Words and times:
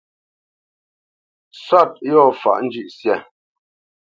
Sɔ̂t 1.65 1.91
yɔ̂ 2.09 2.27
faʼ 2.41 2.57
njʉ̂ʼsyâ. 2.65 3.15